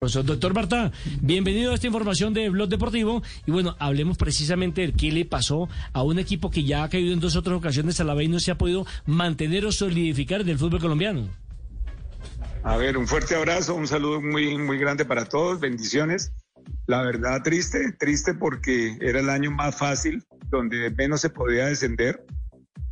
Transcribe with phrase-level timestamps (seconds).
[0.00, 0.92] Doctor Marta,
[1.22, 3.20] bienvenido a esta información de Blog Deportivo.
[3.46, 7.12] Y bueno, hablemos precisamente de qué le pasó a un equipo que ya ha caído
[7.12, 10.42] en dos otras ocasiones a la vez y no se ha podido mantener o solidificar
[10.42, 11.28] en el fútbol colombiano.
[12.62, 16.30] A ver, un fuerte abrazo, un saludo muy, muy grande para todos, bendiciones.
[16.86, 22.24] La verdad, triste, triste porque era el año más fácil, donde menos se podía descender.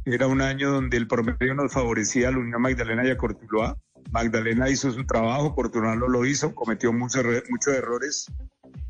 [0.06, 3.78] Era un año donde el promedio nos favorecía a la Unión Magdalena y a Cortuloa
[4.10, 8.26] Magdalena hizo su trabajo, Portugal lo hizo, cometió muchos, muchos errores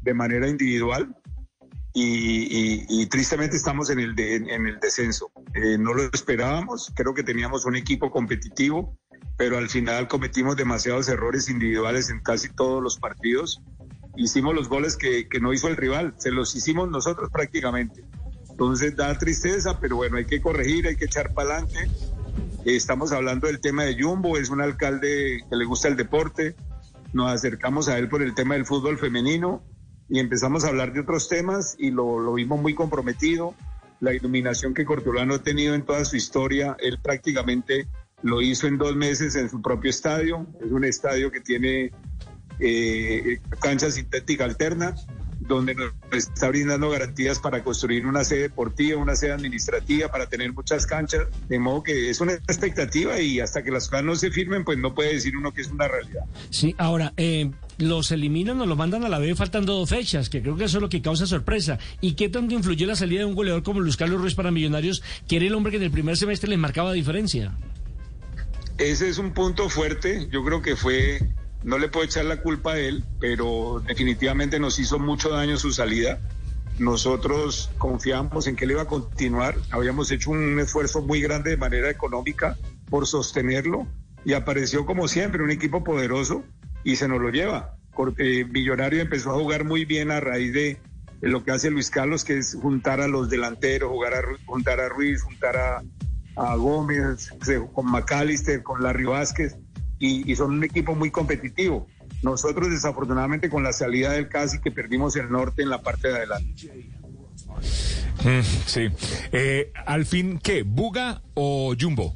[0.02, 1.14] de manera individual
[1.98, 5.30] y, tristemente estamos en el, en, el descenso.
[5.54, 8.98] Eh, no lo esperábamos, creo que teníamos un equipo competitivo,
[9.38, 13.62] pero al final cometimos demasiados errores individuales en casi todos los partidos.
[14.14, 18.04] Hicimos los goles que, que no hizo el rival, se los hicimos nosotros prácticamente.
[18.50, 21.90] Entonces da tristeza, pero bueno, hay que corregir, hay que echar para adelante
[22.74, 26.56] Estamos hablando del tema de Jumbo, es un alcalde que le gusta el deporte.
[27.12, 29.62] Nos acercamos a él por el tema del fútbol femenino
[30.08, 33.54] y empezamos a hablar de otros temas y lo, vimos muy comprometido.
[34.00, 37.86] La iluminación que Cortulano ha tenido en toda su historia, él prácticamente
[38.22, 40.44] lo hizo en dos meses en su propio estadio.
[40.60, 41.92] Es un estadio que tiene
[42.58, 44.92] eh, cancha sintética alterna
[45.46, 50.52] donde nos está brindando garantías para construir una sede deportiva, una sede administrativa, para tener
[50.52, 54.30] muchas canchas, de modo que es una expectativa y hasta que las cosas no se
[54.30, 56.24] firmen, pues no puede decir uno que es una realidad.
[56.50, 60.42] Sí, ahora, eh, los eliminan o los mandan a la B faltando dos fechas, que
[60.42, 61.78] creo que eso es lo que causa sorpresa.
[62.00, 65.02] ¿Y qué tanto influyó la salida de un goleador como Luis Carlos Ruiz para Millonarios,
[65.28, 67.56] que era el hombre que en el primer semestre les marcaba diferencia?
[68.78, 71.18] Ese es un punto fuerte, yo creo que fue
[71.66, 75.72] no le puedo echar la culpa a él, pero definitivamente nos hizo mucho daño su
[75.72, 76.20] salida.
[76.78, 79.56] Nosotros confiamos en que él iba a continuar.
[79.72, 82.56] Habíamos hecho un esfuerzo muy grande de manera económica
[82.88, 83.88] por sostenerlo
[84.24, 86.44] y apareció como siempre un equipo poderoso
[86.84, 87.76] y se nos lo lleva.
[88.18, 90.78] Eh, Millonario empezó a jugar muy bien a raíz de,
[91.20, 94.88] lo que hace Luis Carlos, que es juntar a los delanteros, jugar a, juntar a
[94.88, 95.82] Ruiz, juntar a,
[96.36, 97.28] a Gómez,
[97.72, 99.56] con McAllister, con Larry Vázquez
[99.98, 101.86] y, son un equipo muy competitivo.
[102.22, 106.14] Nosotros desafortunadamente con la salida del Casi que perdimos el norte en la parte de
[106.16, 106.70] adelante.
[108.24, 108.88] Mm, sí.
[109.32, 110.62] Eh, al fin, ¿qué?
[110.62, 112.14] ¿Buga o Jumbo?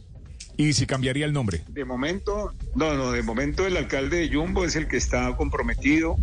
[0.56, 1.64] ¿Y si cambiaría el nombre?
[1.68, 6.16] De momento, no, no, de momento el alcalde de Jumbo es el que está comprometido.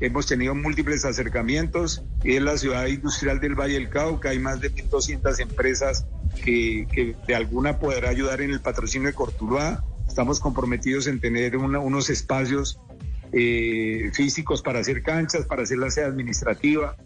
[0.00, 2.02] Hemos tenido múltiples acercamientos.
[2.24, 4.30] Es la ciudad industrial del Valle del Cauca.
[4.30, 6.04] Hay más de 1.200 empresas
[6.44, 9.82] que, que de alguna podrá ayudar en el patrocinio de Cortuluá.
[10.06, 12.78] Estamos comprometidos en tener unos espacios
[13.32, 16.96] eh, físicos para hacer canchas, para hacer la sede administrativa.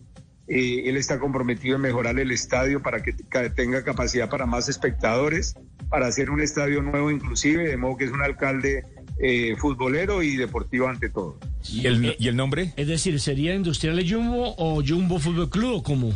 [0.46, 3.14] Eh, él está comprometido en mejorar el estadio para que
[3.54, 5.54] tenga capacidad para más espectadores,
[5.88, 8.84] para hacer un estadio nuevo inclusive, de modo que es un alcalde
[9.20, 11.38] eh, futbolero y deportivo ante todo.
[11.68, 12.72] ¿Y el, ¿Y el nombre?
[12.76, 16.14] Es decir, ¿sería Industrial Jumbo o Jumbo Fútbol Club o cómo?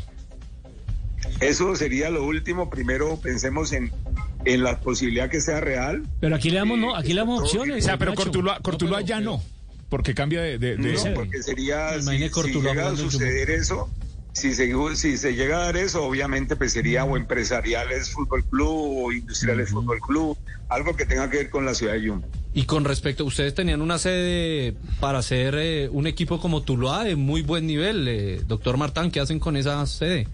[1.40, 2.70] Eso sería lo último.
[2.70, 3.90] Primero pensemos en
[4.44, 6.02] en la posibilidad que sea real.
[6.20, 7.84] Pero aquí le damos, no, aquí le damos opciones.
[7.84, 9.42] O sea, pero Cortuluá, ya no,
[9.88, 10.76] porque cambia de...
[10.76, 13.90] No, porque sería, si, llega a suceder eso,
[14.32, 19.04] si se, si se llega a dar eso, obviamente pues sería o empresariales fútbol club
[19.04, 20.38] o industriales fútbol club,
[20.68, 22.22] algo que tenga que ver con la ciudad de Yum.
[22.54, 27.16] Y con respecto, ustedes tenían una sede para hacer eh, un equipo como Tuluá de
[27.16, 30.28] muy buen nivel, eh, doctor Martán, ¿qué hacen con esa sede?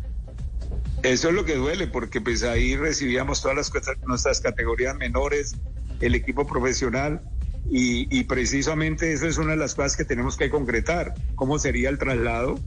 [1.02, 3.72] Eso es lo que duele, porque pues ahí recibíamos todas las
[4.06, 5.56] nuestras categorías menores,
[6.00, 7.22] el equipo profesional,
[7.70, 11.14] y, precisamente eso es una de las cosas que tenemos que concretar.
[11.34, 12.58] ¿Cómo sería el traslado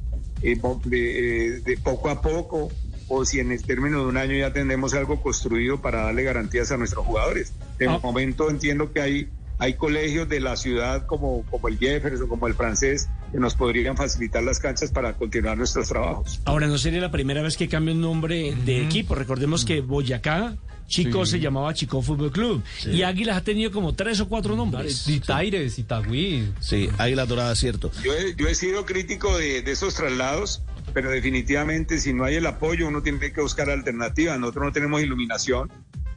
[0.43, 2.69] eh, de, de, poco a poco?
[3.07, 6.71] O si en el término de un año ya tenemos algo construido para darle garantías
[6.71, 7.51] a nuestros jugadores.
[7.79, 7.99] De ah.
[8.01, 9.29] momento entiendo que hay
[9.61, 13.95] hay colegios de la ciudad como, como el Jefferson, como el francés, que nos podrían
[13.95, 16.41] facilitar las canchas para continuar nuestros trabajos.
[16.45, 19.13] Ahora, no sería la primera vez que cambia un nombre de equipo.
[19.13, 20.55] Recordemos que Boyacá
[20.87, 22.63] Chico se llamaba Chico Fútbol Club.
[22.91, 25.03] Y Águilas ha tenido como tres o cuatro nombres.
[25.03, 26.51] Titaires, Itagüí.
[26.59, 27.91] Sí, Águila Dorada, cierto.
[28.03, 32.35] Yo he, yo he sido crítico de, de, esos traslados, pero definitivamente si no hay
[32.35, 34.39] el apoyo, uno tiene que buscar alternativas.
[34.39, 35.71] Nosotros no tenemos iluminación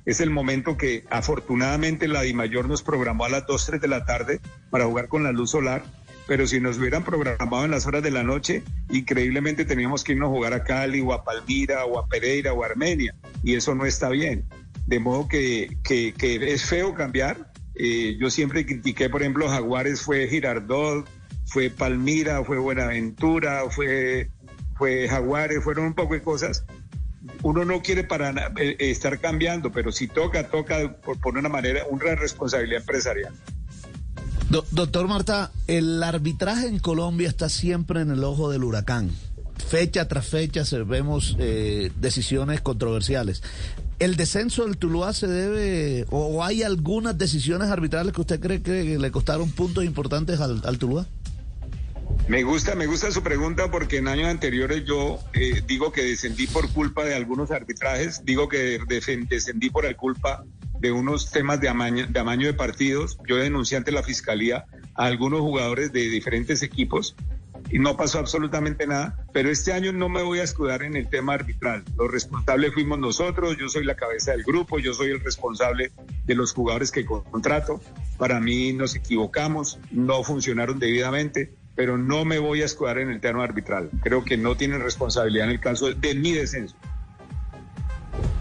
[0.06, 4.04] es el momento que afortunadamente la DIMAYOR nos programó a las 2, 3 de la
[4.04, 4.40] tarde
[4.70, 5.82] para jugar con la luz solar,
[6.26, 10.28] pero si nos hubieran programado en las horas de la noche, increíblemente teníamos que irnos
[10.28, 13.74] a jugar a Cali o a Palmira o a Pereira o a Armenia, y eso
[13.74, 14.44] no está bien.
[14.86, 17.52] De modo que, es feo cambiar.
[17.74, 21.08] Eh, yo siempre critiqué, por ejemplo, Jaguares fue Girardot,
[21.46, 24.30] fue Palmira, fue Buenaventura, fue,
[24.76, 26.64] fue Jaguares, fueron un poco de cosas,
[27.42, 32.14] uno no quiere para eh, estar cambiando, pero si toca, toca por, una manera, una
[32.14, 33.34] responsabilidad empresarial.
[34.70, 39.10] doctor Marta, el arbitraje en Colombia está siempre en el ojo del huracán.
[39.68, 43.42] Fecha tras fecha vemos eh, decisiones controversiales.
[44.00, 48.98] ¿El descenso del Tuluá se debe o hay algunas decisiones arbitrales que usted cree que
[48.98, 51.06] le costaron puntos importantes al, al Tuluá?
[52.26, 56.46] Me gusta, me gusta su pregunta porque en años anteriores yo eh, digo que descendí
[56.46, 60.42] por culpa de algunos arbitrajes, digo que descendí por el culpa
[60.80, 63.18] de unos temas de amaño, de amaño de partidos.
[63.28, 67.14] Yo denuncié ante la fiscalía a algunos jugadores de diferentes equipos
[67.70, 69.26] y no pasó absolutamente nada.
[69.32, 71.84] Pero este año no me voy a escudar en el tema arbitral.
[71.96, 75.92] Los responsables fuimos nosotros, yo soy la cabeza del grupo, yo soy el responsable
[76.24, 77.82] de los jugadores que contrato.
[78.16, 83.20] Para mí nos equivocamos, no funcionaron debidamente, pero no me voy a escudar en el
[83.20, 83.90] tema arbitral.
[84.02, 86.76] Creo que no tienen responsabilidad en el caso de mi descenso.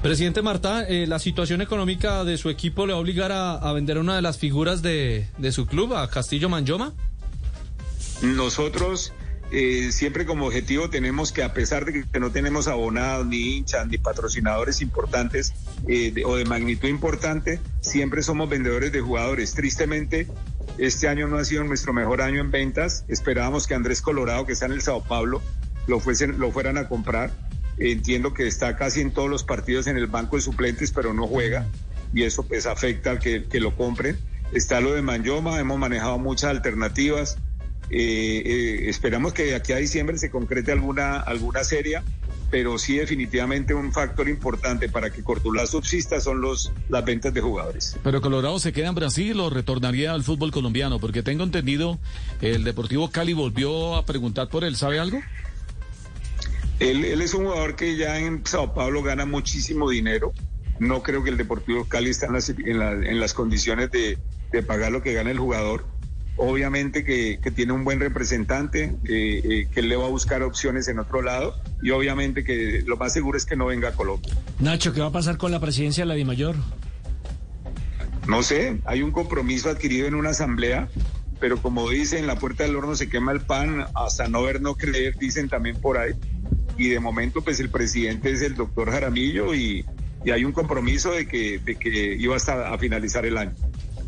[0.01, 3.97] Presidente Marta, eh, ¿la situación económica de su equipo le va a obligar a, vender
[3.97, 6.93] una de las figuras de, de su club, a Castillo Manjoma?
[8.21, 9.13] Nosotros
[9.55, 13.85] eh, siempre como objetivo tenemos que, a pesar de que no tenemos abonados, ni hinchas,
[13.87, 15.53] ni patrocinadores importantes
[15.87, 19.53] eh, o de magnitud importante, siempre somos vendedores de jugadores.
[19.53, 20.27] Tristemente,
[20.77, 23.05] este año no ha sido nuestro mejor año en ventas.
[23.07, 25.41] Esperábamos que Andrés Colorado, que está en el Sao Paulo,
[25.87, 27.31] lo, fuesen, lo fueran a comprar.
[27.77, 31.27] Entiendo que está casi en todos los partidos en el banco de suplentes, pero no
[31.27, 31.65] juega
[32.13, 34.17] y eso pues afecta al que, que lo compren.
[34.51, 37.37] Está lo de Manyoma, hemos manejado muchas alternativas.
[37.89, 42.03] Eh, eh, esperamos que de aquí a diciembre se concrete alguna, alguna seria,
[42.53, 47.41] pero sí definitivamente un factor importante para que Cortulá subsista son los, las ventas de
[47.41, 47.97] jugadores.
[48.03, 51.97] Pero Colorado se queda en Brasil o retornaría al fútbol colombiano, porque tengo entendido,
[52.41, 55.19] el Deportivo Cali volvió a preguntar por él, ¿sabe algo?
[56.79, 60.31] Él, él es un jugador que ya en Sao Paulo gana muchísimo dinero.
[60.77, 64.19] No creo que el Deportivo Cali esté en las, en, en las condiciones de,
[64.51, 65.87] de pagar lo que gana el jugador
[66.37, 70.99] obviamente que, tiene un buen representante, eh, eh, que le va a buscar opciones en
[70.99, 74.33] otro lado y obviamente que lo más seguro es que no venga a Colombia.
[74.59, 76.55] Nacho, ¿qué va a pasar con la presidencia de la DIMAYOR?
[78.27, 80.87] No sé, hay un compromiso adquirido en una asamblea,
[81.39, 84.61] pero como dicen, en la puerta del horno se quema el pan, hasta no ver,
[84.61, 86.13] no creer, dicen también por ahí.
[86.77, 89.85] Y de momento, pues el presidente es el doctor Jaramillo y,
[90.31, 93.51] hay un compromiso de que, de que iba hasta a finalizar el año.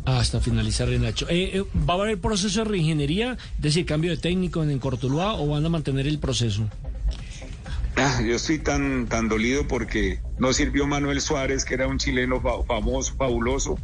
[0.06, 1.26] Hasta finalizar el Nacho.
[1.28, 5.34] Eh, eh, ¿Va a haber proceso de reingeniería, es decir, cambio de técnico en, Cortuluá
[5.34, 6.70] o van a mantener el proceso?
[7.96, 12.40] Ah, yo estoy tan, tan dolido porque no sirvió Manuel Suárez, que era un chileno
[12.40, 13.78] famoso, fabuloso,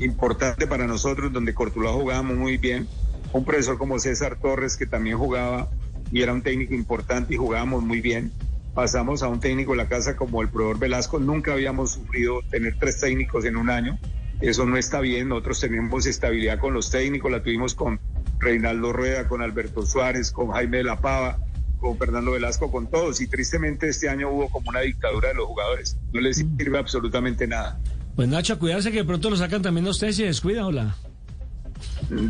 [0.00, 2.88] importante para nosotros, donde Cortuluá jugábamos muy bien.
[3.32, 5.70] Un profesor como César Torres, que también jugaba
[6.10, 8.32] y era un técnico importante y jugábamos muy bien.
[8.74, 11.20] Pasamos a un técnico de la casa como el profesor Velasco.
[11.20, 13.96] Nunca habíamos sufrido tener tres técnicos en un año.
[14.40, 15.28] Eso no está bien.
[15.28, 18.00] Nosotros tenemos estabilidad con los técnicos, la tuvimos con
[18.38, 21.38] Reinaldo Rueda, con Alberto Suárez, con Jaime de la Pava,
[21.78, 23.20] con Fernando Velasco, con todos.
[23.20, 25.96] Y tristemente este año hubo como una dictadura de los jugadores.
[26.12, 26.56] No les mm.
[26.56, 27.80] sirve absolutamente nada.
[28.14, 30.96] Pues Nacho, cuidarse que de pronto lo sacan también a ustedes y descuida, hola.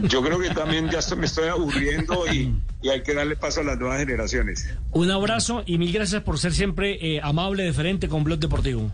[0.02, 2.54] Yo creo que también ya me estoy aburriendo y,
[2.88, 4.68] hay que darle paso a las nuevas generaciones.
[4.92, 8.90] Un abrazo y mil gracias por ser siempre eh, amable, deferente con Blog Deportivo.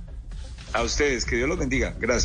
[0.73, 1.95] A ustedes, que Dios los bendiga.
[1.99, 2.23] Gracias.